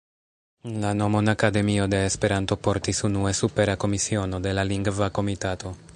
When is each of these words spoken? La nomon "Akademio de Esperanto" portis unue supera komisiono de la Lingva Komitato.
La 0.83 0.93
nomon 1.01 1.31
"Akademio 1.33 1.85
de 1.95 1.99
Esperanto" 2.07 2.57
portis 2.69 3.03
unue 3.11 3.35
supera 3.43 3.79
komisiono 3.85 4.41
de 4.47 4.59
la 4.61 4.69
Lingva 4.71 5.13
Komitato. 5.21 5.75